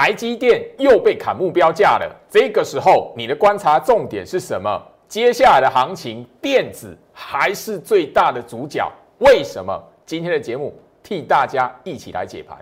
[0.00, 2.10] 台积电又被砍目标价了。
[2.30, 4.82] 这个时候，你的观察重点是什么？
[5.06, 8.90] 接下来的行情，电子还是最大的主角？
[9.18, 9.78] 为什么？
[10.06, 12.56] 今天的节目替大家一起来解盘。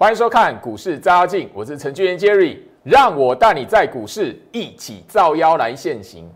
[0.00, 6.30] 欢迎收看股市照妖镜，我是程序员 Jerry，让我带你在股市一起造妖来现行。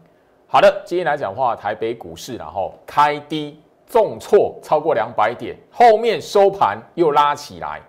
[0.49, 3.57] 好的，今天来讲话，台北股市然后开低
[3.87, 7.81] 重挫超过两百点，后面收盘又拉起来。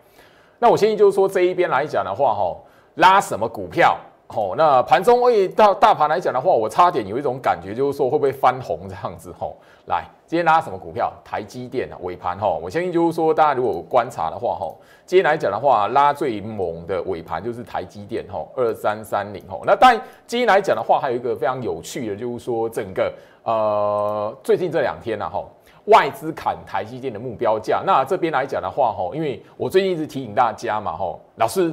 [0.59, 2.55] 那我建议就是说这一边来讲的话，哈，
[2.97, 3.97] 拉什么股票？
[4.35, 9.31] 哦，那盘中位到大盘来讲的话，我差点有一种感觉，就是说会不会翻红这样子？
[9.37, 11.13] 吼，来，今天拉什么股票？
[11.23, 19.61] 台积电啊，尾盘哈，我相信就是说，大家如果观察的话，吼，今天来讲的话，拉最猛的尾盘就是台积电，吼，二三三零，吼。
[19.65, 19.95] 那但
[20.25, 25.47] 今天来讲的话，还有一个非常有趣的，就是说整个呃，最近这两天呢，吼，
[25.85, 27.83] 外资砍台积电的目标价。
[27.85, 31.71] 那这边来讲的话，吼，因为我最近一直提醒大家嘛，吼，老师。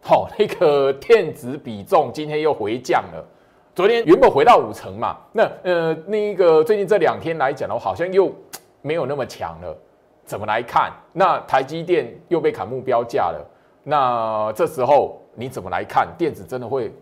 [0.00, 3.24] 好，那个电子比重今天又回降了。
[3.74, 8.32] 昨天原本回到五成嘛，那呃，那个最近这两天来讲的话，好像又
[8.82, 9.76] 没有那么强了。
[10.24, 10.92] 怎么来看？
[11.12, 13.44] 那台积电又被砍目标价了。
[13.82, 16.08] 那这时候你怎么来看？
[16.16, 16.92] 电子真的会，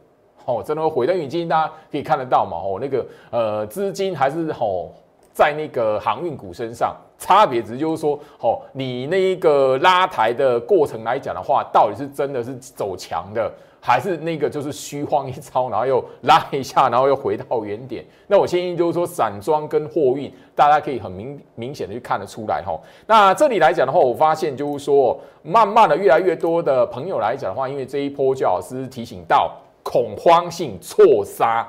[0.44, 1.06] 哦，真的会回？
[1.06, 4.90] 因为今天大家可以看得到嘛，哦，那个呃，资金还是哦。
[5.32, 18.04] 在那个航运股身上，差别值就是说，哦，你那一个拉抬的过程来讲的话，到底是真的是走强的，还是那个就是虚晃一招，然后又拉一下，然后又回到原点？
[18.26, 22.78] 那我建议就是说，散装跟货运，大家可以很明明显的去看得出来，哈。
[23.06, 31.66] 那这里来讲的话，我发现就是说，慢慢的越来越多的朋友来讲的话，因为这一波焦老师提醒到恐慌性错杀，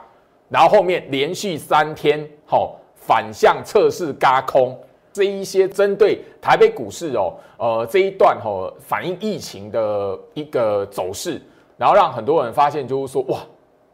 [0.49, 2.75] 然后后面连续三天，好。
[3.07, 4.75] 反向测试嘎空
[5.15, 11.41] 这一些针对台北股市哦，呃这一段哦反映疫情的一个走势，
[11.77, 13.39] 然后让很多人发现就是说哇，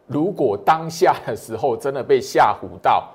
[0.07, 3.07] 如果当下的时候真的被吓唬到，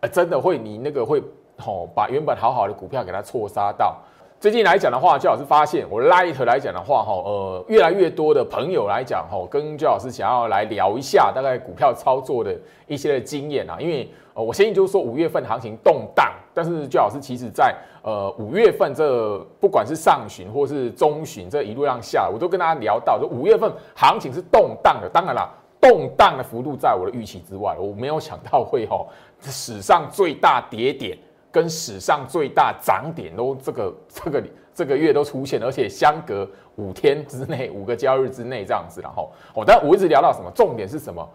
[0.00, 1.22] 呃真的会你那个会
[1.58, 3.98] 哦把原本好好的股票给它错杀到。
[4.40, 13.76] 最近来讲的话，焦老师发现我 Light 来讲的话，哈，呃，越来越多的朋友来讲，哈，跟焦老师想要来聊一下大概股票操作的一些的经验啊。
[13.78, 25.08] 因为呃，我相信就是说五月份行情动荡，但是焦老师其实在呃五月份这不管是上旬或是中旬这一路上下，我都跟大家聊到，说五月份行情是动荡的。
[25.08, 29.06] 当然啦，动荡的幅度在我的预期之外，我没有想到会哈
[29.40, 31.18] 史上最大跌点。
[31.52, 34.42] 跟史上最大涨点都这个这个
[34.72, 40.50] 这个月都出现，而且相隔五天之内，五个交易日之内这样子，然后哦，但我一直聊到什么？
[40.54, 41.28] 重点是什么？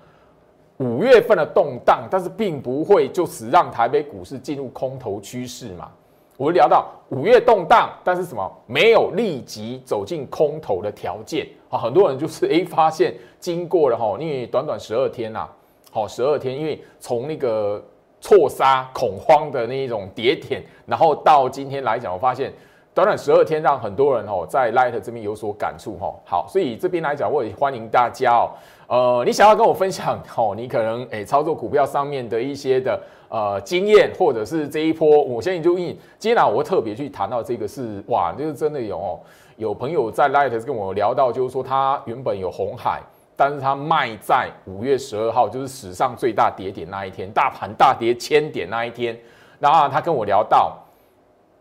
[0.78, 5.90] 五月份的动荡，但是并不会就此让台北股市进入空头趋势嘛？
[6.38, 8.52] 我聊到五月动荡，但是什么？
[8.66, 11.78] 没有立即走进空头的条件啊！
[11.78, 15.48] 很多人就是诶发现经过了哈，因为短短十二天呐，
[15.92, 17.84] 好十二天，因为从那个。
[18.20, 22.52] 错杀恐慌的那一种跌点，然后到今天来讲，我发现
[22.98, 26.12] 短短十二天，让很多人哦在 Light 这边有所感触哈。
[26.26, 28.50] 好，所以这边来讲，我也欢迎大家哦。
[28.88, 33.00] 呃，你想要跟我分享哦，你可能诶操作股票上面的一些的
[33.30, 39.20] 呃经验，或者是这一波，我相信就因今天我会特别去谈到这个是哇，就是真的有哦，
[39.58, 43.00] 有朋友在 Light 跟我聊到，就是说他原本有红海。
[43.36, 49.16] 但是他卖在五月十二号，就是史上最大跌点那一天，大盘大跌千点那一天。
[49.60, 50.76] 然后他跟我聊到，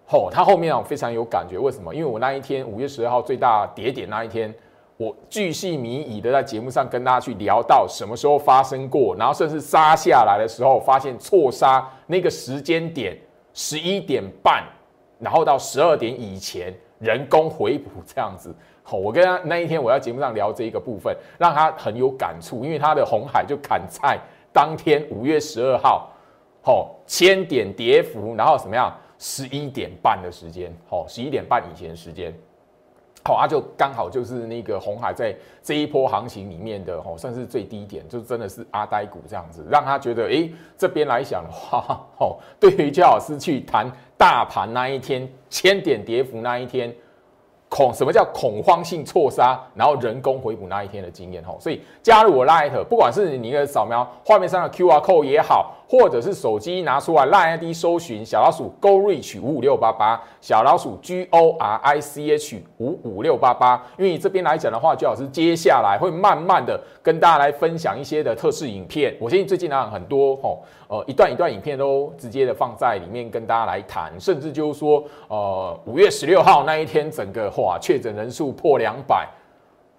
[0.06, 1.92] 吼，他后面啊非常有感觉，为什么？
[1.92, 4.54] 因为我那一天五月十二号最大跌点那一天，
[4.96, 13.18] 我巨细靡遗的在节目上跟大家去聊到什么时候发生过，然后甚至杀下来的时候，发现错杀那个时间点
[13.52, 14.64] 十一点半，
[15.18, 18.54] 然后到十二点以前人工回补这样子。
[18.88, 24.16] 哦，我跟他那一天我在节目上聊这一个部分，让他很有感触，因为他的红海就砍菜
[24.52, 26.08] 当天五月十二号，
[26.62, 32.34] 哦千点跌幅，然后怎么样十一点半的时间，好十一点半以前时间，
[33.24, 46.94] 好啊就刚好就是那个红海在这一波行情里面的哦算是最低点，就真的是阿呆股这样子，让他觉得哎这边来讲的话，哦对于焦老师去谈大盘那一天千点跌幅那一天。
[47.68, 62.60] 恐什么叫恐慌性错杀，然后人工回补那一天的经验吼，所以加入我 Light，不管是你的扫描画面上的 QR code 也好，或者是手机拿出来，line ID 搜寻小老鼠 Go Reach 五五六八八，小老鼠 G O R I C H
[62.78, 63.80] 五五六八八。
[63.96, 69.16] 因为这边来讲的话，最好是接下来会慢慢的跟大家来分享一些的特试影片。
[69.20, 79.28] 我相信最近呢很多吼，呃一段一段影片都直接的放在里面跟大家来谈，甚至就是说，呃五月十六号那一天，整个哇确诊人数破两百，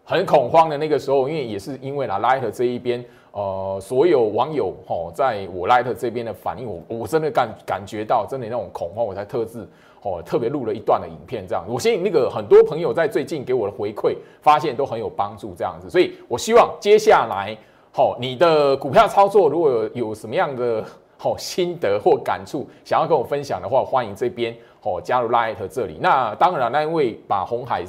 [0.03, 3.01] 很恐慌的那个时候，因为也是因为啦 Light 这一边。
[3.37, 9.59] 呃，所有网友吼，在我 Light 这边的反应，我我真的感感觉到真的那种恐慌，我才特制
[10.01, 11.63] 哦，特别录了一段的影片，这样。
[11.67, 15.87] 我相信那个很多朋友在最近给我的回馈，发现都很有帮助，这样子。
[15.87, 17.55] 所以我希望接下来，
[17.91, 20.83] 好，你的股票操作如果有有什么样的
[21.15, 24.51] 好心得或感触，想要跟我分享的话，欢迎这边
[24.81, 25.99] 哦加入 Light 这里。
[26.01, 27.83] 那当然，那因为把红海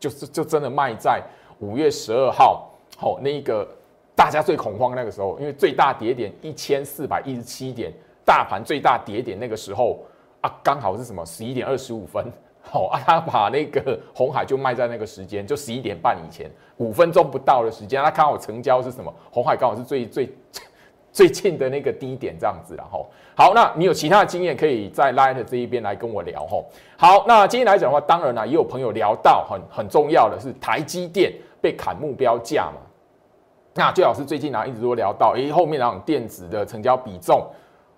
[0.00, 1.22] 就是就真的卖在
[1.58, 3.68] 五月十二号，好那个。
[4.16, 7.92] 大家最恐慌那个时候，因为最大跌点一千四百一十七点，
[8.24, 10.04] 大盘最大跌点那个时候
[10.40, 12.24] 啊，刚好是什么十一点二十五分，
[12.62, 19.12] 好啊，他把那个红海就卖在那个时间，就十一点半以前五分钟不到的时间，他刚好成交是什么？
[19.32, 20.32] 红海刚好是最最
[21.12, 23.06] 最近的那个低点这样子，然后
[23.36, 26.66] 好，那你有其他的经验，可以在 Light 这一边来跟我聊吼。
[26.96, 32.80] 好，那今天来讲的话，当然呢，也有朋友聊到很很重要的是台积电被砍目标价嘛。
[33.76, 37.44] 那最好是最近呢，一直都聊到，诶，后面那种电子的成交比重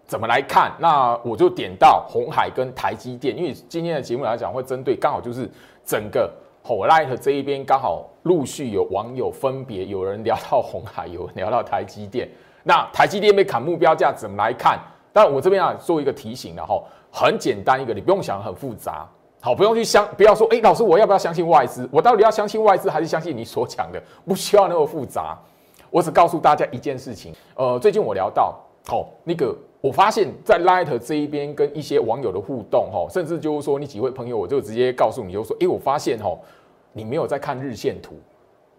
[0.06, 0.72] 怎么来看？
[0.78, 5.46] 那我就点到红海跟台积电，因为今天的节目来讲，会针对刚好就是
[5.84, 6.32] 整个
[6.64, 12.26] Light 这一边，刚好陆续有网友分别有人聊到红海，有人聊到台积电。
[12.62, 14.80] 那台积电被砍目标价怎么来看？
[15.12, 19.06] 但我这边啊做一个提醒，然后很简单一个，你不用想很复杂，
[19.42, 21.86] 好，不用去相，不要说，诶，老师我要不要相信外资？
[21.92, 24.02] 我到底要相信外资还是相信你所讲的？
[24.24, 25.38] 不需要那么复杂。
[25.90, 28.54] 我只告诉大家一件事情，呃，最近我聊到，
[28.90, 36.36] 哦，那个我发现，在 Light 这一边跟一些网友的互动，哈，甚至就是说你几位朋友，我就直接告诉你，就说，哎，我发现，哈，
[36.92, 38.18] 你没有在看日线图，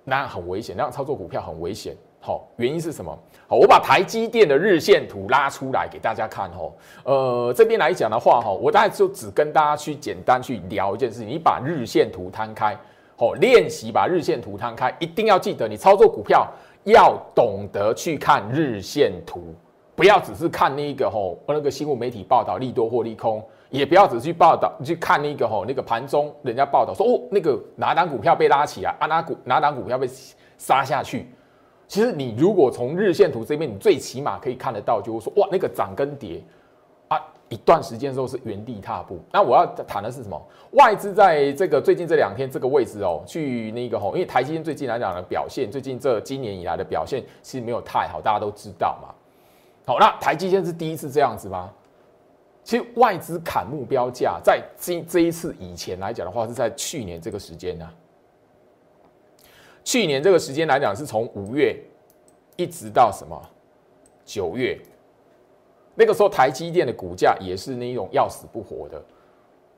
[0.03, 3.17] 那很危险，那样操作股票很危险，好，原因是什么？
[3.47, 6.71] 好，我把台积电的日线图拉出来给大家看，哈，
[7.03, 12.77] 呃，这边来讲的话，哈，我大概就只跟大家去简单去聊一件事情，你把日线图摊开，
[13.15, 16.47] 好，练习把日线图摊开，一定要记得，你操作股票。
[16.87, 19.53] 要懂得去看日线图，
[19.93, 30.07] 不要只是看那个吼那个新闻媒体报道利多或利空，也不要只去报道去看那个吼那个盘中人家报道说哦那个哪档股票被拉起来啊哪股哪档股票被
[30.57, 31.27] 杀下去。
[31.89, 36.41] 其实你如果从日线图这边，你最起码可以看得到，就是说哇那个涨跟跌。
[37.49, 39.19] 一段时间之后是原地踏步。
[39.31, 40.41] 那我要谈的是什么？
[40.71, 49.15] 外资在这个最近这两天这个位置哦，去那个吼，因为台积电最近来讲的表现，最近这今年以来的表现其实没有太好，大家都知道嘛。
[49.85, 51.71] 好，那台积电是第一次这样子吗？
[52.65, 57.89] 其实外资砍目标价，在这这一次以前来讲的话，是在去年这个时间呢。
[59.85, 61.73] 去年这个时间来讲，是从五月
[62.57, 63.41] 一直到什么
[64.25, 64.77] 九月。
[65.99, 69.03] 那个时候台积电的股价也是那种要死不活的，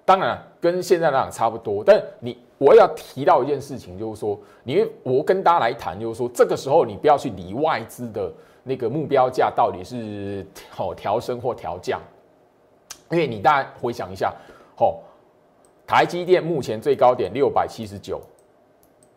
[0.04, 1.82] 当然跟现在来讲差不多。
[1.82, 8.30] 但你我要提到一件事情，就是说，你我跟大家来谈，就是说，这个时候你不要去理外资的
[8.64, 12.02] 那个目标价到底是好调升或调降，
[13.12, 14.36] 因为你大家回想一下，
[14.76, 15.00] 好，
[15.88, 18.20] 台积电目前最高点六百七十九，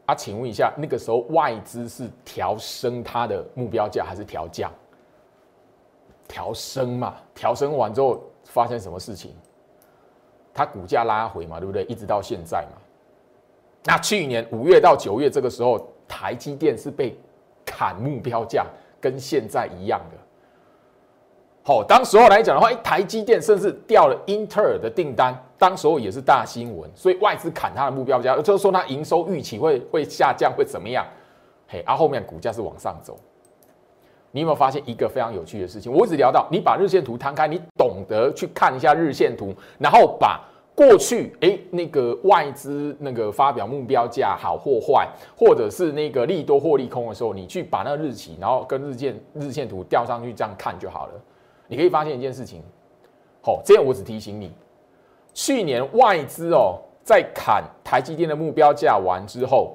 [0.06, 4.72] 啊，请问一下，那个时候外资是调升它的目标价还是调降？
[6.32, 9.36] 调升嘛，调升完之后发生什么事情？
[10.54, 11.84] 它股价拉回嘛，对不对？
[11.84, 12.78] 一直到现在嘛。
[13.84, 17.14] 那去年五月到九月这个时候，台积电是被
[17.66, 18.64] 砍目标价，
[18.98, 20.16] 跟现在一样的。
[21.64, 31.06] 好，当时候来讲的话，一，台积电甚至掉了英特尔的订单，当时候也是大新闻，所以外资砍它的目标价，就是说它营收预期会会下降，会怎么样？
[31.68, 33.18] 嘿，而后面股价是往上走。
[34.32, 35.92] 你有没有发现一个非常有趣的事情？
[35.92, 40.40] 我一直聊到，你把日线图摊开，你懂得去看一下日线图，然后把
[40.74, 51.12] 过去哎那个外资那个发表目标价好或坏，或者是那个利多或利空的时候，你去把那个日期，然后跟日线日线图调上去，这样看就好了。
[51.68, 52.62] 你可以发现一件事情，
[53.42, 54.50] 好，这样我只提醒你，
[55.34, 59.74] 去年外资哦在砍台积电的目标价完之后，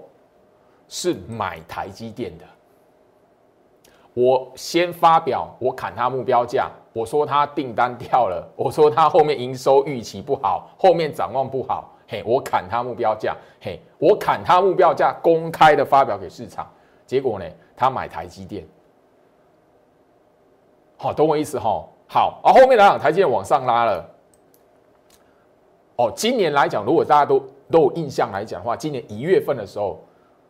[0.88, 2.46] 是买台积电的。
[4.20, 16.68] 我先发表，我砍他目标价，我说他订单掉了， 我说他后面营收预期不好，后面展望不好，嘿，我砍他目标价，嘿，我砍他目标价，公开的发表给市场，
[17.06, 17.46] 结果呢，
[17.76, 18.66] 他买台积电，
[20.98, 21.86] 好，懂我意思哈？
[22.08, 24.04] 好，而后面来讲，台积电往上拉了。
[25.98, 30.00] 哦，今年来讲，如果大家都都有印象来讲的话，今年一月份的时候，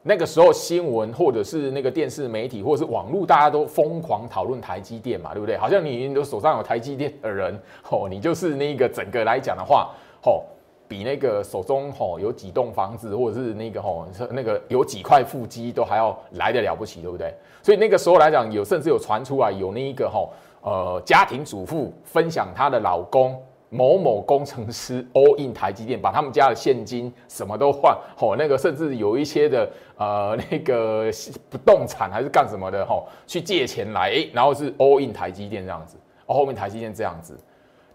[0.07, 5.57] 那个时候新闻或者是那个电视媒体或者是网络，大家都疯狂讨论台积电嘛，对不对？
[5.57, 7.53] 好像你都手上有台积电的人，
[7.89, 9.89] 哦，你就是那个整个来讲的话，
[10.23, 10.41] 哦，
[10.87, 17.33] 比那个手中吼有几栋房子或者是那个吼那个有几块腹肌都还要来的了不起，对不对？
[17.61, 23.37] 所以那个时候来讲，有甚至有传出来有那一个吼呃家庭主妇分享她的老公。
[23.69, 31.11] 某某工程师 all in 台积电，把他们家的现金什么都换，吼，那个甚至有一些的呃 那个
[31.49, 35.97] 不动产还是干什么的，吼，去借钱来，然后是 all in 台积电这样子，
[36.27, 37.37] 哦，后面台积电这样子，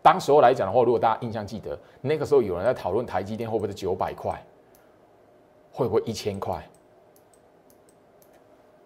[0.03, 4.45] 当时候来讲的话，如果大家印象记得，那个时候有人在讨论台积电会不会是九百块，
[5.73, 6.63] 会不会一千块？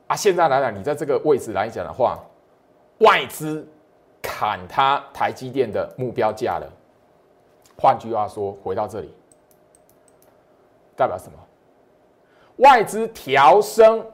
[0.07, 2.17] 啊，现在来讲，你在这个位置来讲的话，
[2.99, 3.67] 外资。
[4.27, 6.69] 砍它台积电的目标价了。
[7.79, 9.15] 换句话说，回到这里，
[10.97, 11.39] 代表什么？
[12.57, 14.05] 外资调升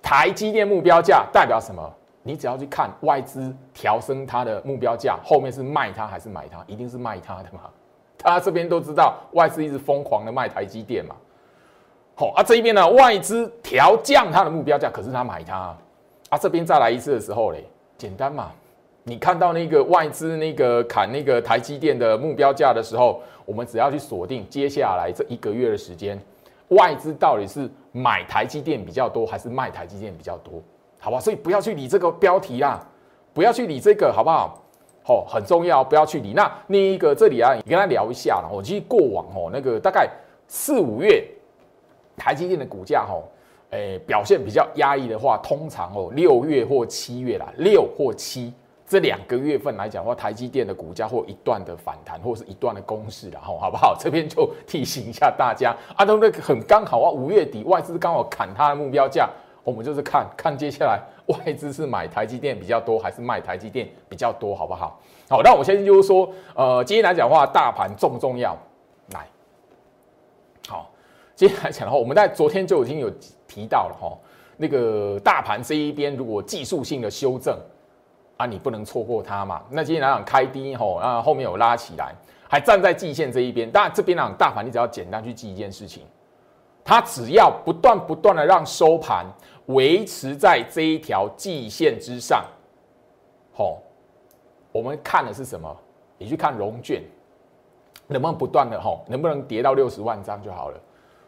[0.00, 1.92] 台积电目标价，代表什么？
[2.22, 6.62] 你只要去看外资调升它的目标价，后面是卖它还是买它？
[6.68, 7.62] 一定是卖它的嘛。
[8.18, 11.16] 大家这边都知道，外资一直疯狂的卖台积电嘛。
[12.14, 15.74] 好啊，这一边呢，外资调降它的目标价，可是他买它
[16.28, 16.38] 啊。
[16.38, 17.64] 这边再来一次的时候嘞，
[17.98, 18.52] 简单嘛。
[19.04, 26.16] 你看到那个外资那个砍那个台积电的目标价的时候，我们只要去锁定接下来这一个月的时间，
[26.68, 30.62] 外资到底是买台积电比较多，还是卖台积电比较多？
[31.00, 32.80] 好吧，所以不要去理这个标题啦，
[33.34, 34.62] 不要去理这个，好不好？
[35.06, 36.32] 哦，很重要，不要去理。
[36.32, 38.48] 那那一个这里啊，你跟他聊一下了。
[38.52, 40.08] 我其实过往哦，那个大概
[40.46, 41.26] 四五月
[42.16, 43.26] 台积电的股价哦，
[43.70, 48.54] 诶表现比较压抑的话，通常哦六月或七月啦，六或七。
[48.92, 53.96] 这两个月份来讲的话，台积电的股价或一段的反弹，或者是一段的攻势，然后好不好？
[53.98, 59.26] 这边就提醒一下大家，啊，都那个很刚好啊，五月底外资刚好砍它的目标价，
[59.64, 65.00] 我们就是看看接下来外资是买台积电比较多，还是卖台积电比较多，好不好？
[65.26, 68.54] 好，那我先就是说，呃，今天来讲的话，大盘重不重要？
[69.14, 69.26] 来，
[70.68, 70.90] 好，
[71.34, 73.10] 今天来讲的话，我们在昨天就已经有
[73.48, 74.14] 提到了哈，
[74.58, 77.58] 那个大盘这一边如果技术性的修正。
[78.42, 79.62] 啊，你不能错过它嘛。
[79.70, 82.12] 那今天来讲开低吼，啊后面有拉起来，
[82.48, 83.70] 还站在季线这一边。
[83.70, 86.02] 当然这边呢大盘，你只要简单去记一件事情，
[86.82, 89.24] 它只要不断不断的让收盘
[89.66, 92.44] 维持在这一条季线之上，
[93.54, 93.78] 吼，
[94.72, 95.76] 我们看的是什么？
[96.18, 97.00] 你去看融券
[98.08, 100.80] 能不能不断的吼，能不能跌到六十万张就好了。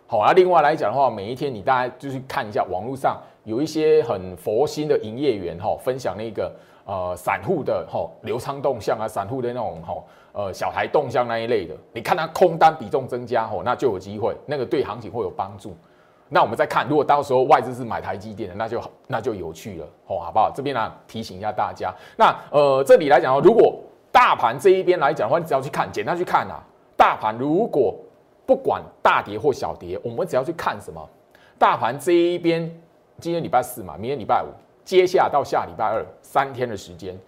[0.09, 6.53] 好啊，另外来讲的话，每一天你大家就去看一下网络上有一些很佛心的营业员哈，分享那个。
[6.87, 15.75] 呃，散户的吼流仓动向啊，散户的那种吼呃小台动向那一类的，你看它空单比重增加吼，那就有机会，那个对行情会有帮助。
[16.29, 20.51] 那我们再看，如果到时候外资是买台积电的，那就那就有趣了吼，好不好？
[20.55, 21.95] 这边呢提醒一下大家。
[22.17, 23.81] 那呃这里来讲哦，如果
[24.13, 26.63] 大盘这一边来讲的话，你只要去看，简单去看啊，
[26.97, 27.95] 大盘如果
[28.45, 31.09] 不管大跌或小跌，我们只要去看什么？
[31.59, 32.63] 大盘这一边，
[33.21, 34.49] 今天礼拜四嘛，明天礼拜五。
[34.85, 37.19] 接下到下礼拜二三天的时间，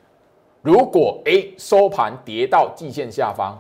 [0.60, 3.56] 如果诶收盘跌到季线下方，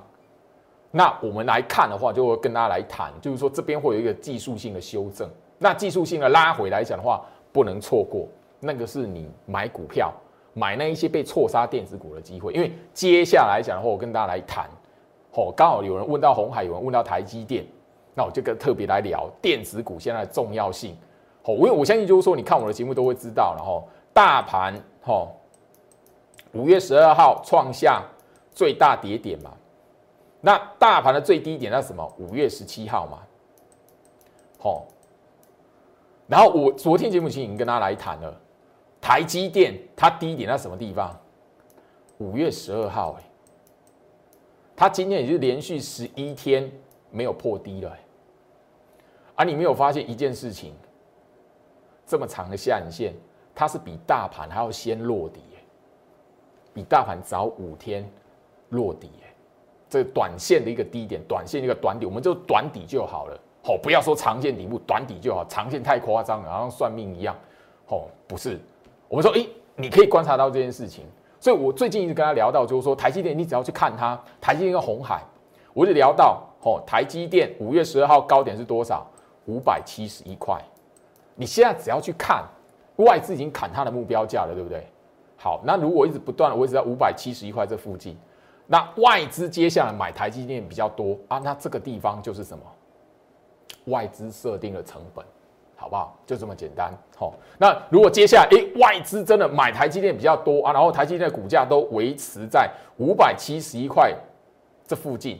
[0.90, 5.28] 那我们来看的话，就会跟大家来谈，就是说这边会有一个技术性的修正。
[5.58, 8.28] 那技术性的拉回来讲的话，不能错过，
[8.60, 10.12] 那个是你买股票
[10.52, 12.52] 买那一些被错杀电子股的机会。
[12.52, 14.68] 因为接下来讲的话，我跟大家来谈，
[15.32, 17.64] 哦，刚好有人问到红海，有人问到台积电，
[18.14, 20.94] 那我就跟特别来聊电子股现在的重要性。
[21.46, 25.28] 哦，因为我相信就是说，你看我的节目都会知道，然后大盘哈，
[26.52, 28.02] 五月十二号创下
[28.50, 29.52] 最大跌点嘛，
[30.40, 32.12] 那大盘的最低点在什么？
[32.18, 33.22] 五月十七号嘛，
[34.58, 34.86] 好，
[36.26, 38.40] 然后我昨天节目已经跟他来谈了，
[39.00, 41.16] 台积电它低点在什么地方？
[42.18, 43.22] 五月十二号，哎，
[44.74, 46.68] 它今天也是连续十一天
[47.12, 48.00] 没有破低了，哎，
[49.36, 50.74] 啊，你没有发现一件事情？
[52.06, 53.12] 这么长的下影线，
[53.54, 55.40] 它是比大盘还要先落底，
[56.72, 58.08] 比大盘早五天
[58.68, 59.10] 落底，
[59.90, 67.34] 这短线的一个低点，短线一个短底，我们就短底就好了，哦，不要说长线底部，短底就好，长线太夸张了，好像算命一样，
[67.88, 68.60] 哦，不是，
[69.08, 69.44] 我们说，哎，
[69.74, 71.04] 你可以观察到这件事情，
[71.40, 75.22] 所以我最近一直跟他聊到，就是说台积电，你只要去看它，台积电跟红海，
[75.72, 79.06] 我就聊到，哦，台积电五月十二号高点是多少？
[79.46, 80.60] 五百七十一块。
[81.36, 82.44] 你现在只要去看，
[82.96, 84.84] 外资已经砍它的目标价了，对不对？
[85.36, 88.16] 好，那如果一直不断的维持在五百七十一块这附近，
[88.66, 92.64] 那外资接下来买台积电比较多啊，那这个地方就是什么？
[93.84, 95.24] 外资设定的成本，
[95.76, 96.18] 好不好？
[96.26, 96.92] 就这么简单。
[97.16, 104.12] 好，那如果接下来，诶，外资真的买台积电比较多啊，然后台积电的股价都维持在五百七十一块
[104.86, 105.38] 这附近，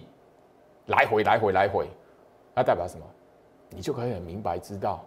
[0.87, 1.89] 来回来回来回，
[2.55, 3.05] 那代表什么？
[3.71, 5.05] 你就可以很明白知道，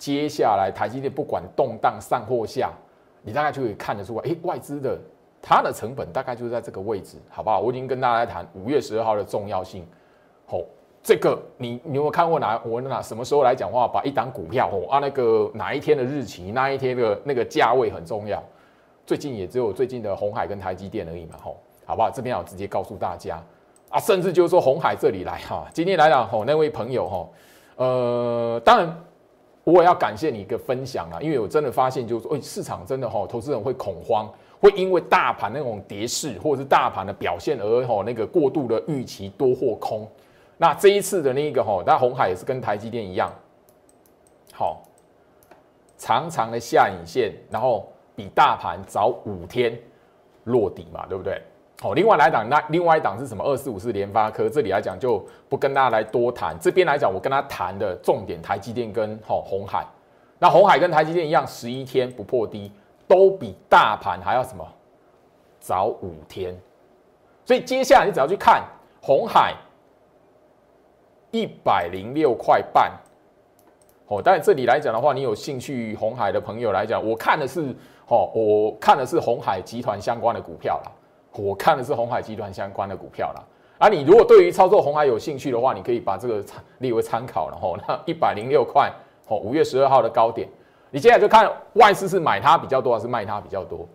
[0.00, 2.72] 接下来台积电不管动荡上或下，
[3.20, 4.98] 你大概就可以看得出来，诶，外资的
[5.42, 7.60] 它的成本大概就是在这个位置，好不好？
[7.60, 9.86] 我已经跟大家谈五月十二号的重要性，
[10.46, 10.58] 好。
[11.02, 13.88] 这个你你有没有看过哪我哪什么时候来讲话？
[13.88, 18.42] 把一档股票哦啊那个哪一天的日期，那一天的那个价位很重要。
[19.06, 22.10] 最近也只有最近的红海跟台积电而已嘛吼，好不好？
[22.10, 23.42] 这边我直接告诉大家
[23.88, 27.28] 啊，甚至就是说红海这里来哈，今天来讲吼那位朋友哈，
[27.76, 28.94] 呃，当然
[29.64, 34.28] 我也要感谢你一个分享啊，因为我真的发现就是说，哎，市场真的哈，投资人会恐慌，
[34.60, 40.08] 会因为大盘那种跌势或者是大盘的表现而吼那个过度的预期多或空。
[40.56, 43.32] 那这一次的那个吼，那红海也是跟台积电一样，
[44.52, 44.82] 好
[45.96, 49.78] 长长的下影线，然后比大盘早五天
[50.44, 51.40] 落底嘛，对不对？
[51.80, 53.42] 好，另外来讲，那另外一档是什么？
[53.42, 56.54] 二四五四联发科，这里来讲就不跟大家来多谈。
[56.60, 59.86] 这边来讲，我跟他谈的重点，台积电跟吼红海。
[60.38, 62.70] 那红海跟台积电一样，十一天不破低，
[63.08, 64.66] 都比大盘还要什么
[65.58, 66.54] 早五天。
[67.44, 68.62] 所以接下来你只要去看
[69.00, 69.54] 红海。
[71.32, 72.90] 一百零六块半，
[74.08, 77.72] 哦，但这里来讲的话，你有兴趣红海的朋友来讲，我看的是
[78.08, 80.90] 哦，我看的是红海集团相关的股票啦，
[81.32, 83.42] 我看的是红海集团相关的股票啦。
[83.78, 87.76] 啊，你如果对于操作红海有兴趣的话，你可以把这个参列为参考然后。
[87.88, 88.92] 那一百零六块，
[89.28, 90.48] 哦，五月十二号的高点，
[90.90, 93.86] 你接下来就看外资是买它比较多还是卖它比较多。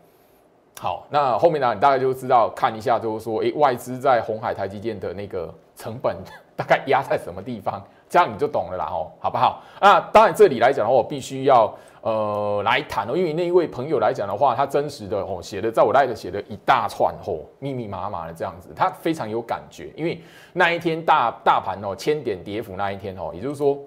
[0.79, 6.15] 好，那后面呢，你大概就知道看一下，就是说，诶，外资在红海、台积电的那个成本。
[6.57, 9.61] 大概压在什么地方，这样你就懂了啦哦，好不好？
[9.81, 20.21] 那当然这里来讲的话，我必须要呃来谈哦，因为那一位朋友来讲的话，他真实的哦写的，在我那里写的一大串哦，密密麻麻的这样子，他非常有感觉，因为
[20.53, 23.77] 那一天大大盘哦千点跌幅那一天哦，也就是说，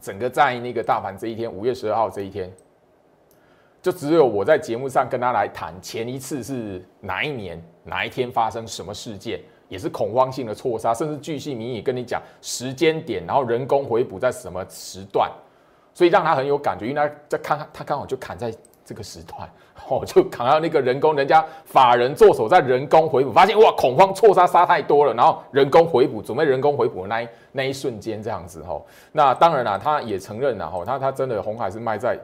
[0.00, 2.50] 整个在那个大盘这一天，五月十二号这一天，
[3.82, 9.40] 就只有我在节目上跟他来谈前一次是哪一年哪一天发生什么事件。
[9.70, 15.30] 也是恐慌性的错杀，甚至巨细靡遗跟你讲时间点，然后人工回补在什么时段，
[15.94, 18.52] 所以让他很有感觉，因为他在看他刚好就砍在
[18.84, 19.48] 这个时段，
[19.88, 32.18] 哦，就砍到那个人工，人家法人做手在人工回补，发现哇恐慌错杀杀太多了，然后人工回补准备人工回补那一那一瞬间这样子吼，那当然了，他也承认了吼，他他真的红海是卖在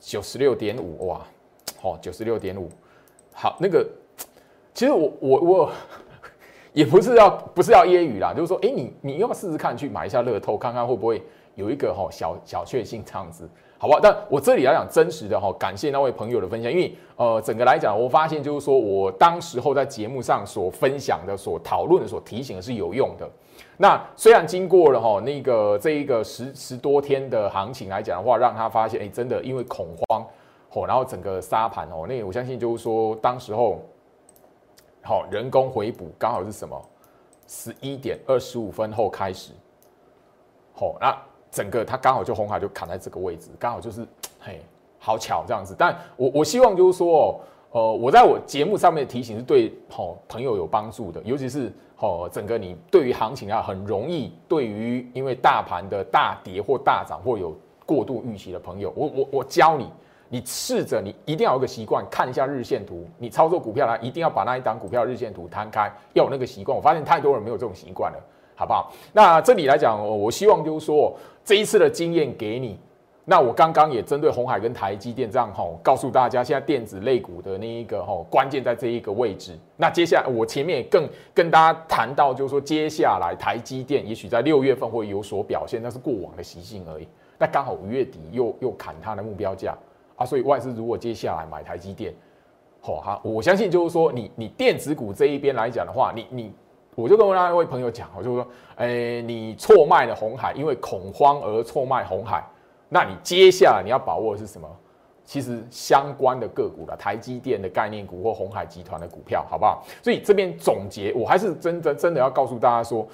[0.00, 1.20] 九十六点五哇，
[1.82, 2.68] 哦九十六点五，
[3.32, 3.86] 好那个
[4.74, 5.72] 其实我我我。
[6.72, 11.22] 也不是要不是要揶揄啦，就是说，哎，你你要试试看去买一下乐透，看看会不会
[11.54, 14.00] 有一个哈小小确幸这样子，好不好？
[14.00, 23.28] 但我这里来讲真实的哈，感谢那位朋友的分享，因为呃，整个来讲，我发现就是说我当时候在节目上所分享的、所讨论的、所提醒的是有用的。
[23.76, 30.24] 那虽然经过了哈那个这一个十十多天的行情来讲的话，让他发现，哎，真的因为恐慌
[30.72, 33.78] 哦，然后整个沙盘哦，那我相信就是说当时候。
[35.04, 36.80] 好，人工回补刚好是什么？
[37.48, 39.52] 十一点二十五分后开始。
[40.74, 41.16] 好，那
[41.50, 44.06] 整个它刚好就红海就砍在这个位置，刚好就是
[44.38, 44.60] 嘿，
[45.00, 45.74] 好巧这样子。
[45.76, 47.40] 但我我希望就是说，
[47.72, 59.90] 呃，我在我节目上面的提醒是对好朋友有帮助的，尤其是好整个你对于行情啊很容易对于因为大盘的大跌或大涨或有过度预期的朋友，我我我教你。
[60.32, 63.06] 你试着，你一定要有个习惯，看一下日线图。
[63.18, 66.74] 你操作股票呢，一定要把那一档股票日线图摊开，要有那个习惯。
[66.74, 68.18] 我发现太多人没有这种习惯了，
[68.54, 68.90] 好不好？
[69.12, 71.14] 那这里来讲，我希望就是说，
[71.44, 72.80] 这一次的经验给你。
[73.26, 79.52] 那我刚刚也针对红海跟台积电这样吼，告诉大家现在电子类股的那一个吼关键在这一个位置。
[79.76, 87.06] 那接下来我前面也更跟大家谈到，就是说接下来台积电也许在六月份会有所表现，那是过往的习性而已。
[87.36, 89.76] 那刚好五月底又又砍它的目标价。
[90.16, 92.14] 啊，所以外资如果接下来买台积电，
[92.80, 96.52] 好哈，我相信就是说，你你电子股这一边来讲的话，你你，
[96.94, 98.46] 我就跟那一位朋友讲，我就说，
[98.76, 102.44] 哎，你错卖了红海，因为恐慌而错卖红海，
[102.88, 104.68] 那你接下来你要把握的是什么？
[105.24, 109.84] 其实相关的个股了，台积电的概念股或红海集团的股票，好不好？
[110.02, 113.06] 所以这边总结，我还是真真真的要告诉大家说，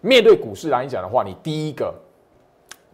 [0.00, 1.94] 面对股市来讲的话，你第一个。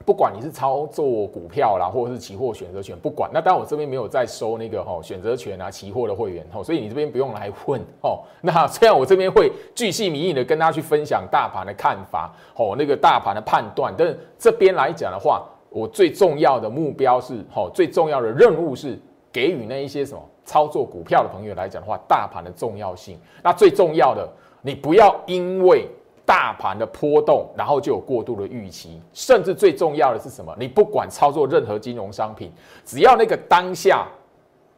[0.04, 3.30] 不管你是操作股票啦，或者是期货选择权，不管。
[3.32, 8.20] 那当然我这边没有在收那个哈选择权啊、期货的会员哦，所以你这边不用来问哦。
[8.40, 18.98] 那虽然我这边会巨细靡遗的跟大家去分享大盘的看法哦，那个大盘的判断，但这边来讲的话，我最重要的目标是哦，最重要的任务是
[19.30, 23.18] 给予那一些什么操作股票的朋友来讲的话，大盘的重要性。
[23.42, 24.26] 那最重要的，
[24.62, 25.86] 你不要因为。
[26.28, 30.54] 大盘的波动，然后就有过度的预期，甚至最重要的是什么？
[30.60, 32.52] 你不管操作任何金融商品，
[32.84, 34.06] 只要那个当下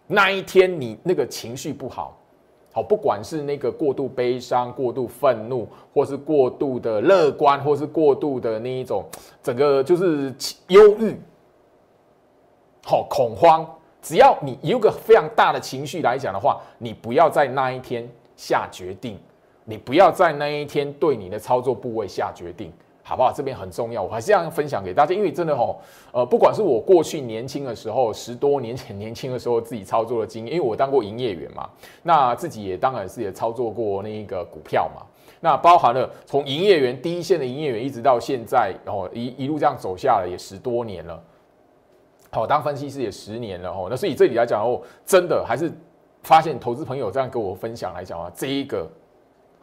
[0.07, 2.17] 那一天你那个情绪不好，
[2.73, 9.05] 好，不管是那个过度悲伤、过度愤怒，或是过度的乐观，或是过度的那一种
[9.43, 10.33] 整个就是
[10.69, 11.21] 忧郁，
[12.85, 13.69] 好恐慌，
[14.01, 19.19] 只要你有个非常大的情绪来讲的话，你不要在那一天下决定。
[19.71, 22.73] 你不要在那一天对你的操作部位下决定，
[23.05, 23.33] 好不好？
[23.33, 25.81] 这边很重要，我还是要分享给大家，因为真的吼，
[26.13, 31.71] 呃，不管是我过去年轻的时候，十多年前年轻的时候自己操作的经验，因为我当过营业员嘛，
[32.03, 35.07] 那自己也当然是也操作过那一个股票嘛，
[35.39, 41.23] 那包含了从营业员第一线的营业员一直到现在，然后一一路这样走下来也十多年了，
[42.31, 45.73] 好，当分析师也十年了哦，那所以这里来讲哦，真的还是
[46.23, 48.91] 发现投资朋友这样跟我分享来讲啊，这一个。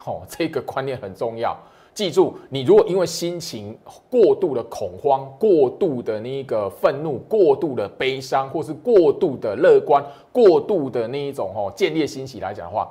[0.08, 1.56] 哦， 这个观念很重要。
[1.94, 3.76] 记住，你如果因为心情
[4.08, 12.88] 过度的恐慌、过度的那个愤怒、过度的悲伤，或是过度的乐观、过度的那一种哦建立欣喜来讲的话，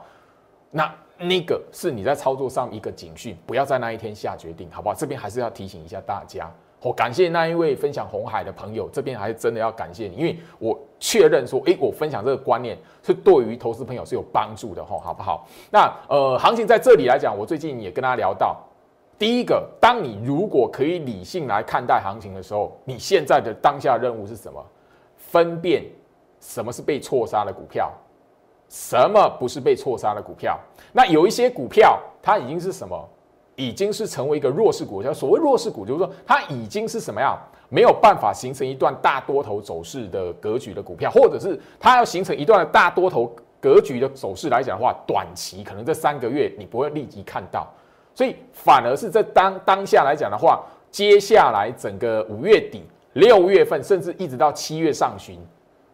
[0.72, 4.94] 那那个是你在操作上一个警讯，不要在那一天下决定，好不好？
[4.94, 6.54] 这边还是要提醒一下大家。
[6.82, 15.48] 我感谢那一位分享红海的朋友，这边还是真的要感谢你，因为我确认说，哎，我分享这个观念是对于投资朋友是有帮助的，吼，好不好？
[15.72, 18.56] 那呃，行情在这里来讲，我最近也跟大家聊到，
[19.18, 24.64] 第一个，当你如果可以理性来看待行情的时候，你现在的当下任务是什么？
[25.18, 25.84] 分辨
[26.40, 27.92] 什么是被错杀的股票，
[28.70, 30.60] 什么不是被错杀的股票？
[30.94, 33.10] 那有一些股票，它已经是什么？
[33.58, 37.38] 已经是成为一个弱势股，叫所谓弱势股，就是说它已经是什么样
[37.70, 47.68] 没有办法形成一段大多头走势的格局的股票，或者是它要形成一段大多头格局的走势来讲的话，短期可能这三个月你不会立即看到，
[48.14, 55.40] 所以反而是在当当下来讲的话，接下来整个五月底、六月份，甚至一直到七月上旬，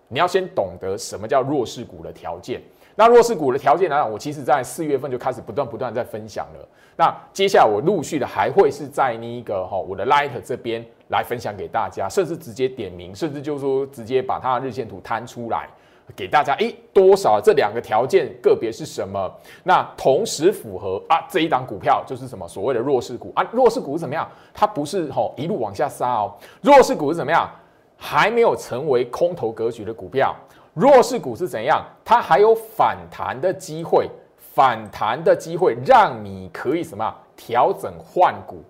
[0.10, 2.62] 你要先懂得什么叫弱势股的条件。
[2.96, 6.68] 那弱势股的条件来讲，我其实在四月份就开始不断不断在分享了。
[6.96, 15.68] 那接下来我陆续的还会是在那一个哈我的 Light 这边来分享给大家，甚至直接点名，甚至就是说直接把它的日线图摊出来
[16.16, 16.54] 给大家。
[16.56, 19.32] 诶，多少这两个条件个别是什么？
[19.64, 23.44] 那同时符合啊这一档股票就是什么所谓的弱势股啊？
[23.52, 24.30] 弱势股是怎么样？
[24.54, 26.36] 它不是吼一路往下杀哦。
[26.62, 27.50] 弱势股是怎么样？
[27.98, 30.36] 还没有成为空头格局的股票。
[30.74, 31.86] 弱势股是怎样？
[32.04, 38.64] 它还有反弹的机会，反弹的机会让你可以什么调整换股，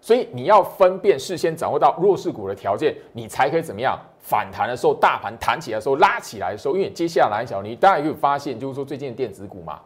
[0.00, 9.78] 所以你要分辨事先掌握到弱势股的条件，你才可以怎么样反弹的时候，大盘弹起来的时候，拉起来的时候，因为接下来小你大家有发现，就是说最近的电子股嘛，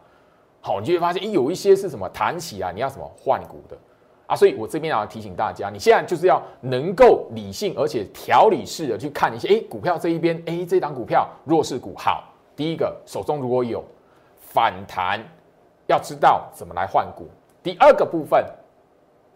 [0.61, 3.77] 好，你就会发现，有一些是什么弹起来，你要什么换股的。
[4.27, 12.25] 啊，所以我这边要提醒大家，你现在就是要能够理性而且条理式的去看一些，哎，股票这一边，哎，这档股票弱势股好。
[12.53, 13.81] 第一个，手中如果有
[14.41, 15.23] 反弹，
[15.85, 17.25] 要知道怎么来换股。
[17.63, 18.45] 第二个部分，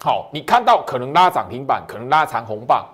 [0.02, 2.86] 好，你看到可能拉涨停板，可能拉长红棒，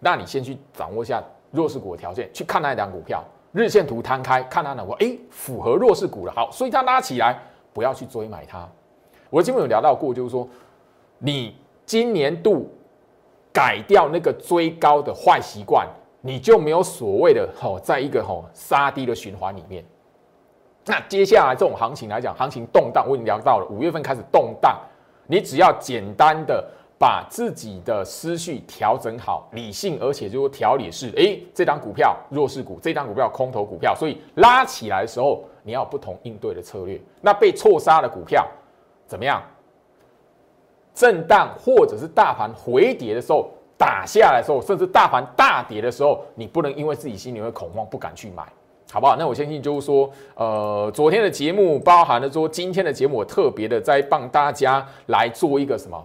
[0.00, 7.40] 那你先去掌握一下弱势股的条件，去看那一档股票，日线图摊开，看它能够，哎，符合弱势股了，好，所以它拉起来，
[7.72, 8.68] 不要去追买它。
[9.30, 10.46] 我今天有聊到过，就是说。
[11.24, 11.56] 你
[11.86, 12.70] 今年度
[13.50, 15.88] 改掉那个追高的坏习惯，
[16.20, 19.82] 你就没有所谓的吼，在一个吼杀低的循环里面。
[20.84, 24.78] 那接下来这种行情来讲，行情动荡，我已经聊到了五月份开始动荡，
[25.26, 26.62] 你只要简单的
[26.98, 37.00] 把自己的思绪调整好，理性而且就是调理是，哎，这张股票弱势股，这张股票空头股票，所以拉起来的时候，你要不同应对的策略。
[37.22, 38.46] 那被错杀的股票
[39.06, 39.42] 怎么样？
[40.94, 48.44] 震荡或者是大盘回跌的时候，打下来的时候，甚至大盘大跌的时候，你不能因为自己心里会恐慌不敢去买，
[48.92, 49.16] 好不好？
[49.16, 56.00] 那我相信就是说，呃，昨天的节目包含了说，今天的节目我特别的在帮大家来做一个什么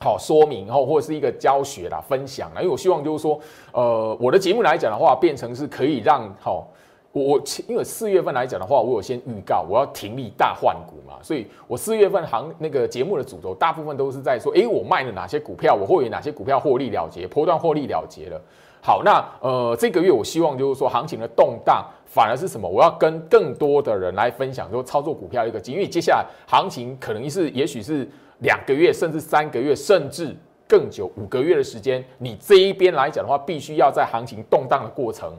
[0.00, 3.38] 好说明，后或者是一个教学啦、分享啦，因为我希望就是说，
[3.72, 6.66] 呃，我的节目来讲的话，变成是可以让好
[7.14, 18.40] 我我因为四月份来讲的话，我有先预告我要停利大换股嘛，所以我四月份行那个节目的主轴大部分都是在说，诶，我卖了哪些股票，我会有哪些股票获利了结，波段获利了结了。
[18.82, 22.68] 好，那呃这个月我希望就是说行情的动荡反而是什么？
[22.68, 28.06] 我要跟更多的人来分享说操作股票一个经，因为接下来行情可能是也许是
[28.40, 30.34] 两个月，甚至三个月，甚至
[30.66, 35.32] 更久五个月的时间，你这一边来讲的话，必须要在行情动荡的过程。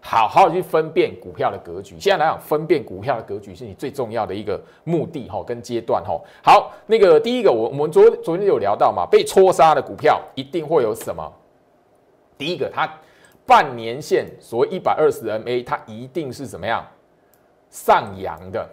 [0.00, 1.98] 好好去分辨股票的格局。
[2.00, 6.18] 现在来讲，分辨股票的格局是你最重要的一个目的哈，跟阶段哈。
[6.42, 11.30] 好，那个第一个，我我们昨昨天有聊到嘛，被戳杀的股票一定会有什么？
[12.38, 12.90] 第一个，它
[13.44, 16.82] 半年线所谓一百二十 MA，它一定是怎么样
[17.68, 18.66] 上扬的，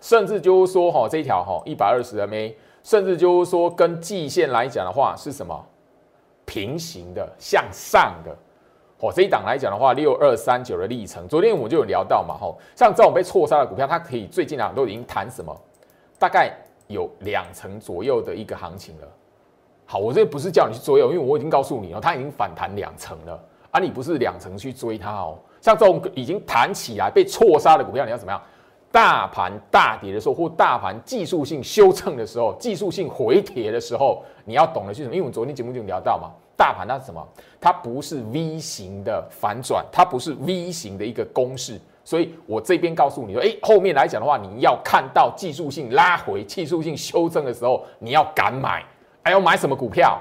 [0.00, 5.66] 甚至就是说哈，这一条哈一百二十 MA，甚至就是说跟季线来讲的话是什么
[6.46, 8.34] 平行的向上的。
[9.00, 15.56] 哦，这一档来讲的话，六二三九的历程，昨天我就有聊到嘛，吼，像这种被错杀的股票，它可以最近啊都已经谈什么，
[16.18, 16.52] 大概
[16.88, 19.08] 有两成左右的一个行情了。
[19.86, 25.38] 好，我这不是叫你去追哦，因为我已经告诉你哦，它已经反弹两成了，啊，你不是两成去追它哦。
[25.60, 28.42] 像这种已经弹起来被错杀的股票，你要怎么样？
[28.90, 35.14] 大盘大跌的时候，或大盘技术性修正的时候，技术性回帖的时候，你要懂得去什么？
[35.14, 36.30] 因为我们昨天节目就聊到嘛。
[36.58, 37.24] 大盘它是什么？
[37.60, 48.84] 它不是 V 型的反转，它不是 V 型的一个公式，所以我这边告诉你说，哎，后面来讲的话，你要看到技术性拉回、技术性修正的时候，你要敢买。
[49.22, 50.20] 还要买什么股票？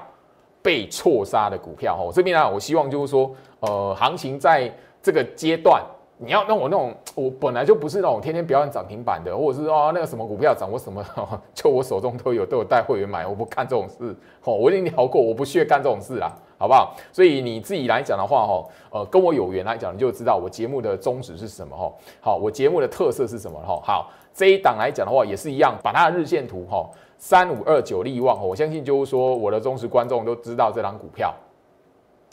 [0.61, 1.97] 被错杀的股票。
[1.97, 4.71] 哦，这边呢，我希望就是说，呃，行情在
[5.01, 5.83] 这个阶段。
[6.19, 11.03] 你要让我那种， 我本来就不是那种天天表演涨停板的，或者是说那个什么股票涨我什么，
[11.53, 14.15] 就我手中都有，都有带会员买，我不干这种事。
[14.43, 16.95] 哦，我已经聊过，我不屑干这种事啦，好不好？
[17.11, 21.93] 所以你自己来讲的话，哈，呃，跟我有缘来讲，你就知道我节目的宗旨是什么，哈。
[22.19, 23.79] 好，我节目的特色是什么，哈。
[23.83, 31.31] 好，这一档来讲的话，也是一样，把它的日线图，哈，三五二九利旺，我相信就是说我的忠实观众都知道这档股票，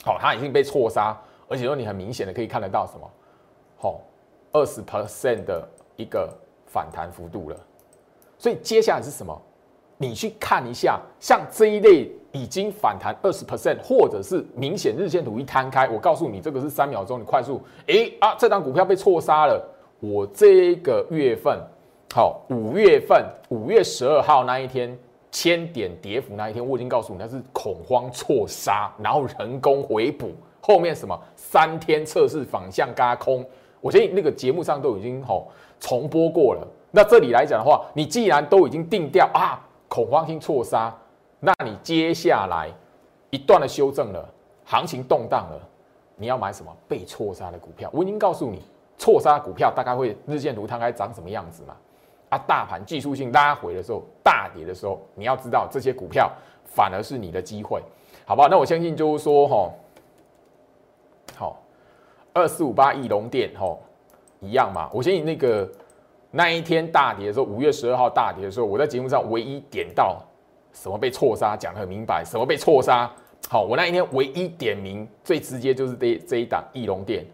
[0.03, 1.15] 好，它已经被错杀，
[1.47, 3.07] 而且说你很明显的可以看得到什么。
[3.77, 3.99] 好，
[4.51, 6.33] 二十 percent 的一个
[6.65, 7.57] 反弹幅度了，
[8.37, 9.41] 所以接下来是什么？
[9.97, 19.65] 你去看一下，像这一类已经反弹二十 percent，或者是明显日线图一摊开，我告诉你，这个是三秒钟，你快速，诶啊，这张股票被错杀了。
[20.01, 21.57] 我这个月份，
[22.13, 24.99] 好，五月份五月十二号那一天，
[25.31, 33.45] 千点跌幅那一天，我已经告诉你，那是恐慌错杀，然后人工回补，后面什么三天测试反向嘎空。
[33.85, 35.47] 我相信那个节目上都已经吼
[35.79, 36.67] 重播过了。
[36.89, 40.91] 那这里来讲的话，你既然都已经定掉啊，恐慌性错杀，
[41.39, 42.67] 那你接下来
[43.29, 44.27] 一段的修正了，
[44.63, 45.61] 行情动荡了，
[46.15, 47.87] 你要买什么被错杀的股票？
[47.93, 48.59] 我已经告诉你，
[48.97, 51.77] 错杀股票大概会日线图它该长什么样子嘛？
[52.29, 56.31] 啊，大盘技术性拉回的时候，大跌的时候，你要知道这些股票
[56.63, 57.83] 反而是你的机会，
[58.25, 58.47] 好不好？
[58.47, 59.71] 那我相信就是说哈，
[61.37, 61.61] 好。
[62.35, 63.79] 二四五八翼龙电吼
[64.41, 64.89] 一样嘛？
[64.93, 65.67] 我相信那个
[66.31, 70.21] 那一天大跌的时候，五月十二号大跌的时候，我在节目上唯一点到
[70.73, 73.09] 什么被错杀，讲得很明白，什么被错杀。
[73.47, 77.25] 好，我那一天唯一点名最直接就是这这一档翼龙电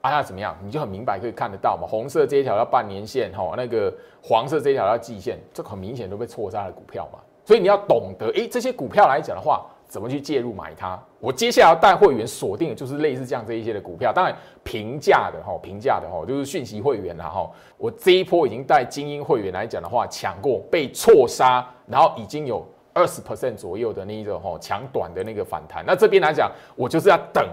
[0.00, 0.56] 啊，那怎么样？
[0.64, 1.86] 你就很明白可以看得到嘛。
[1.86, 3.92] 红色这一条要半年线哈，那个
[4.22, 7.18] 黄色这一条要季线，这很明显都被错杀的股票嘛。
[7.44, 9.66] 所以你要懂得，诶，这些股票来讲的话。
[9.92, 10.98] 怎么去介入买它？
[11.20, 17.50] 我接下来要带会员锁定的就是类似这样这一些的股票，当然平价的哈，平价的哈，就是讯息会员啦哈。
[17.76, 25.84] 我这一波已经带精英会员来讲的话，抢过被错杀，然后已经有二十 percent 左右的那一种哈抢短的那个反弹。
[25.86, 27.46] 那这边来讲，我就是要等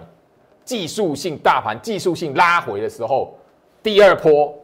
[0.64, 3.38] 技术性大盘技术性拉回的时候，
[3.84, 4.56] 第二波。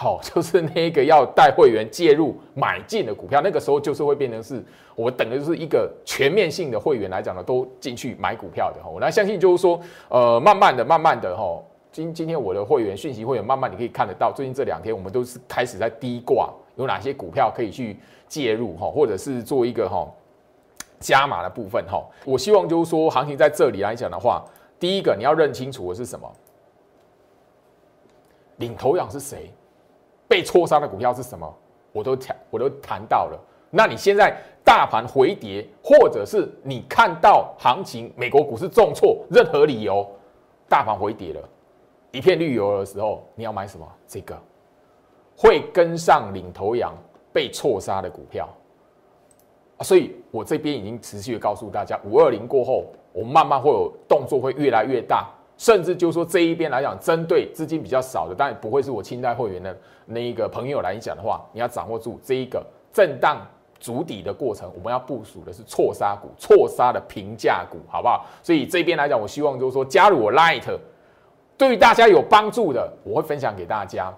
[0.00, 8.88] 好， 就是那个要带会员介入买进的股票，那个时候就是会变成是我等的就是一个全面性的会员来讲呢，都进去买股票的哈。
[8.88, 20.08] 我来相信就是说，呃，慢慢的、慢慢的哈，今今天我的会员讯息会员慢慢你可以看得到，最近这两天我们都是开始在低挂，有哪些股票可以去介入哈，或者是做一个哈
[21.00, 22.00] 加码的部分哈。
[22.24, 24.44] 我希望就是说，行情在这里来讲的话，
[24.78, 26.32] 第一个你要认清楚的是什么，
[28.58, 29.50] 领头羊是谁。
[30.28, 31.52] 被错杀的股票是什么？
[31.90, 33.40] 我都谈，我都谈到了。
[33.70, 40.06] 那你现在大盘回跌，或者是你看到行情，美国股市重挫，任何理由，
[40.68, 41.48] 大盘回跌了，
[42.12, 43.86] 一片绿油的时候，你要买什么？
[44.06, 44.38] 这个
[45.36, 46.94] 会跟上领头羊
[47.32, 48.48] 被错杀的股票
[49.82, 55.28] 所以我这边已经持续的告诉大家，五二零过后，我慢慢会有动作，会越来越大。
[55.58, 63.44] 甚至就是说这一边来讲，针对资金比较少的，但不会是我清代会员的那一个朋友来讲的话，你要掌握住这一个震荡
[63.80, 68.24] 筑底的过程，我们要部署的是错杀股、错杀的平价股，好不好？
[68.42, 70.64] 所以这边来讲，我希望就是说加入我 Light，
[71.56, 74.14] 对于大家有帮助的，我会分享给大家。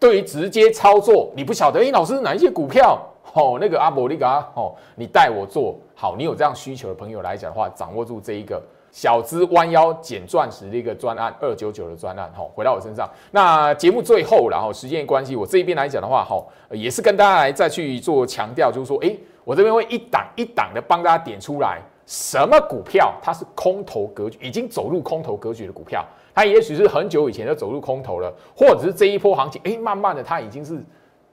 [0.00, 2.98] 对于直接操作，你不晓得，哎，老师哪一些股票？
[3.34, 13.08] 哦，那个阿伯那个啊，哦，你带我做好，你有这样需求的朋友来讲的话，掌握住这一个小资弯腰捡钻石的一个专案，二九九的专案，哈，回到我身上。
[13.30, 30.82] 那节目最后，然后时间关系，我这一边来讲的话，哈，也是跟大家来再去做强调，就是说，哎，我这边会一档一档的帮大家点出来，什么股票它是空头格局，已经走入空头格局的股票，它也许是很久以前就走入空头了，或者是这一波行情，哎，慢慢的它已经是。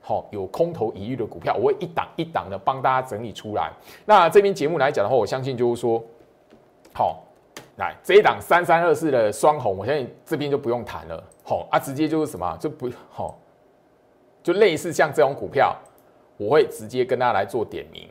[0.07, 3.71] 好，有空头疑虑的股票，我会一档一档的帮大家整理出来。
[4.05, 5.99] 那这边节目来讲的话，我相信就是说，
[6.93, 7.24] 好，
[7.77, 11.23] 来这一档三三二四的双红，我相信这边就不用谈了。
[11.43, 13.37] 好啊，直接就是什么，就不好，
[14.41, 15.75] 就类似像这种股票，
[16.37, 18.09] 我会直接跟大家来做点名。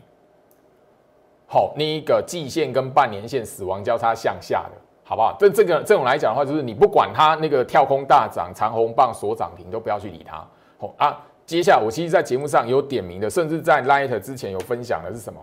[1.46, 5.36] 好，那一个季线跟半年线死亡交叉向下的，好不好？
[5.38, 10.46] 这这个这种来讲的话，就是你不管它那个跳空大涨、长红棒锁涨停，都不要去理它。
[10.78, 11.20] 好啊。
[11.46, 15.38] 接下来，我其实，在节目上有点名的，甚至在 Light 之前有分享的是什么？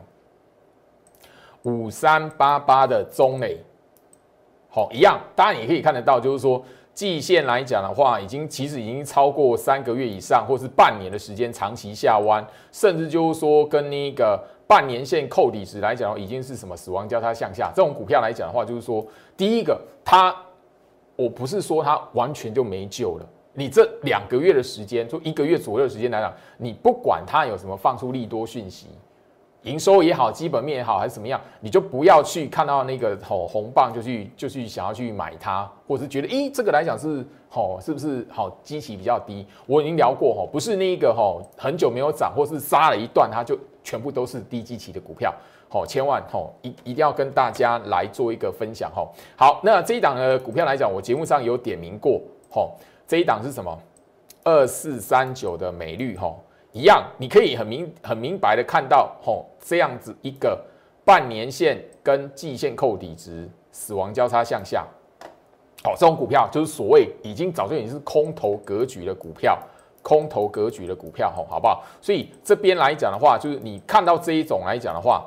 [1.62, 3.64] 五三八八的中磊，
[4.74, 17.70] 好，一样，当然也可以看得到，就是说，季线来讲的话，已经其实已经超过三个月以上，或是半年的时间长期下弯，甚至就是说，跟那个半年线扣底时来讲，已经是什么死亡交叉向下。
[17.76, 19.06] 这种股票来讲的话，就是说，
[19.36, 20.34] 第一个，它，
[21.18, 23.26] 我不是说它完全就没救了。
[23.54, 28.88] 你这两个月的时间，就一个月左右的时间来讲，你不管它有什么放出利多讯息，
[29.64, 39.46] 营收也好，基本面也好，还是怎么样，你就不要去看到那个吼红棒就去就去想要去买它，或者是觉得，咦，这个来讲是吼是不是好基期比较低？
[39.68, 45.34] 我已经聊过吼，不是那一个吼很久没有涨，或是杀了一段，它就全部都是低基期的股票，
[45.70, 49.14] 吼，千万吼一一定要跟大家来做一个分享吼。
[49.36, 52.20] 好，那这一档的股票来讲，我节目上有点名过
[52.50, 52.72] 吼。
[53.08, 53.78] 这一档是什么？
[54.44, 56.40] 二四三九的美绿吼，
[56.72, 60.60] 一样，你可以很明很明白的看到吼，这样子一个
[61.04, 64.88] 半年线跟季线扣底值死亡交叉向下，
[65.84, 69.58] 好，这种股票就是所谓已经早就已经是空头格局的股票，
[70.02, 71.84] 空头格局的股票吼，好不好？
[72.02, 75.26] 所以这边来讲的话，就是你看到这一种来讲的话，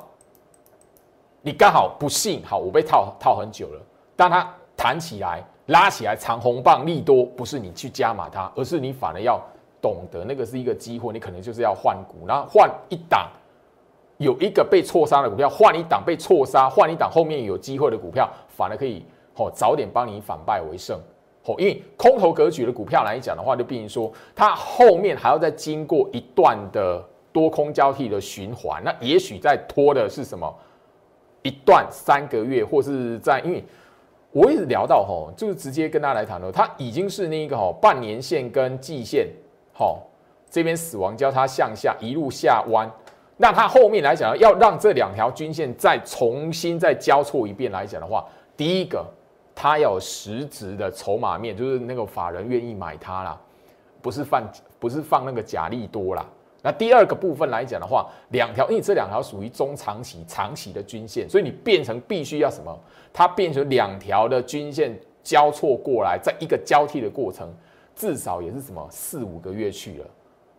[1.41, 3.81] 你刚好不幸好我被套套很久了，
[4.15, 5.43] 当它弹起来。
[5.69, 9.43] 拉起来长红棒利多，不是你去加码它，而是你反而要
[9.85, 13.29] 懂得那个是一个机会，你可能就是要换股，然后换一档
[14.17, 20.99] 有一个被错杀的股票，换一档被错杀，换一档后面有机会的股票，反而可以哦早点帮你反败为胜
[21.43, 21.53] 哦。
[21.59, 26.99] 因为空头格局的股票来讲的话，就变成说它后面还要再经过一段的
[27.31, 30.51] 多空交替的循环，那也许在拖的是什么
[31.43, 33.63] 一段三个月，或是在因为。
[34.31, 39.29] 我一直聊到吼，就是直接跟大家来谈了，它已经是那个吼半年线跟季线，
[39.77, 40.01] 好
[40.49, 42.89] 这边死亡交叉向下一路下弯，
[43.35, 49.05] 那它后面来讲要让这两条均线再重新再交错一遍来讲的话，第一个
[49.53, 53.37] 它要有实质的筹码面，就是那个法人愿意买它啦，
[54.01, 54.41] 不是放
[54.79, 56.25] 不是放那个假利多啦。
[56.61, 62.75] 那第二个部分来讲的话，两条，因为这两条属于中长期、长期的均线，所以你变成必须要什么？
[63.13, 67.47] 它变成两条的均线交错过来，在一个交替的过程，
[67.95, 70.05] 至少也是什么四五个月去了。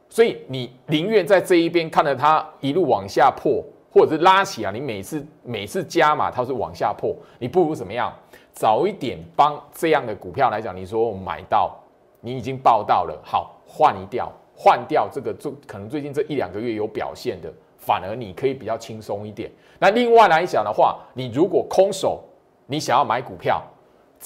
[0.09, 8.13] 所以你宁愿在这一边看着它一路往下破，或者是拉起来，你每次每次加码它是往下破，你不如怎么样？
[8.53, 11.79] 早一点帮这样的股票来讲，你说我买到，
[12.21, 14.33] 你已经报到了，好换一掉。
[14.59, 19.53] 换掉这个，最可能最近这一两个月有表现的，反而你可以比较轻松一点。
[19.79, 22.25] 那另外来讲的话，你如果空手，
[22.65, 23.63] 你想要买股票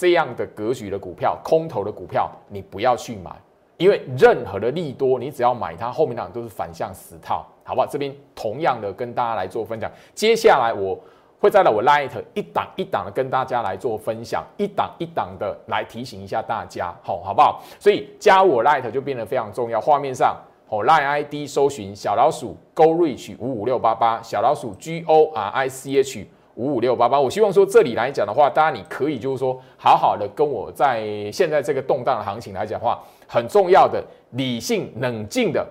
[0.01, 3.31] 这样的格局的股票，空头的股票，你不要去买，
[3.77, 7.87] 因为任何的利多，你只要买它，后面两都是反向死套，好不好？
[7.87, 9.91] 这边同样的跟大家来做分享。
[10.15, 10.99] 接下来我。
[11.43, 17.63] 会在了我 Light 一档一档的跟大家来做分享，一档一档的来提醒一下大家，好好不好？
[17.79, 19.81] 所以加我 Light 就变得非常重要。
[19.81, 20.37] 画面上，
[20.69, 27.21] 哦，Light ID 搜寻小老鼠 Go Reach 五五六八八，小老鼠 G O R I C H 五五六八八。
[27.21, 35.67] 我希望说这里来讲的话，大家你可以就是说好好的跟我在现在这个动荡的行情来讲的话，很重要的理性冷静的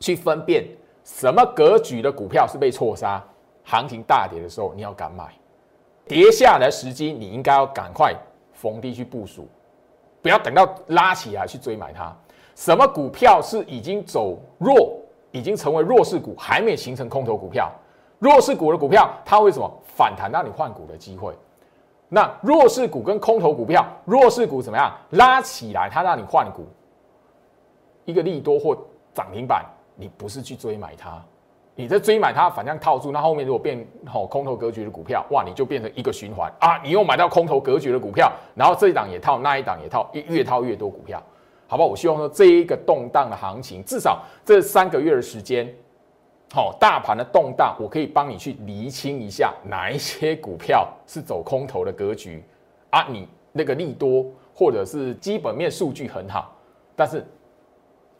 [0.00, 0.64] 去分辨
[1.04, 3.22] 什么格局的股票是被错杀。
[3.66, 5.24] 行情大跌的时候，你要敢买；
[6.06, 8.14] 跌下来时机，你应该要赶快
[8.52, 9.48] 逢低去部署，
[10.20, 12.14] 不要等到拉起来去追买它。
[12.54, 14.98] 什么股票是已经走弱，
[15.30, 17.72] 已经成为弱势股，还没形成空头股票？
[18.24, 21.34] 弱势股的股票，它为什么反弹让你换股的机会？
[22.08, 26.66] 那弱势股跟空头股票，弱势股怎么样拉起来，它让你换股，
[28.06, 28.74] 一个利多或
[29.12, 29.62] 涨停板，
[29.94, 31.22] 你不是去追买它，
[31.74, 36.80] 你在追买它，反向套住，那后面如果变好空头格局的股票，哇，你就变成一个循环啊！
[36.82, 41.22] 你又买到空头格局的股票，然后这一档也套，那一档也套，越套越多股票，
[41.66, 41.90] 好不好？
[41.90, 45.70] 我希望说这一个动荡的行情，至少这三个月的时间。
[46.54, 52.44] 好，大盘的动荡，我可以帮你去厘清一下哪一些股票是走空头的格局
[52.90, 53.08] 啊？
[53.10, 54.24] 你那个利多
[54.54, 56.56] 或者是基本面数据很好，
[56.94, 57.26] 但是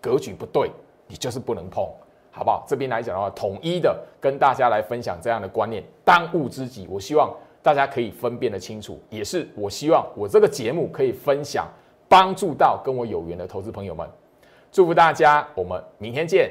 [0.00, 0.68] 格局不对，
[1.06, 1.88] 你就是不能碰，
[2.32, 2.64] 好不好？
[2.66, 7.32] 这边来讲的话，统一的跟大家来分享这样的观念，当务之急，我希望
[7.62, 11.68] 大家可以分辨的清楚，也是我希望我这个节目可以分享
[12.08, 14.04] 帮助到跟我有缘的投资朋友们，
[14.72, 16.50] 祝福大家，我们明天见。